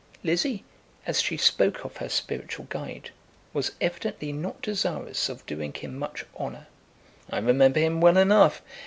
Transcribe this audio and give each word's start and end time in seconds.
Lizzie, 0.23 0.65
as 1.05 1.21
she 1.21 1.37
spoke 1.37 1.85
of 1.85 1.97
her 1.97 2.09
spiritual 2.09 2.65
guide, 2.71 3.11
was 3.53 3.73
evidently 3.79 4.31
not 4.31 4.59
desirous 4.63 5.29
of 5.29 5.45
doing 5.45 5.71
him 5.75 5.95
much 5.95 6.25
honour. 6.39 6.65
"I 7.29 7.37
remember 7.37 7.79
him 7.81 8.01
well 8.01 8.17
enough. 8.17 8.63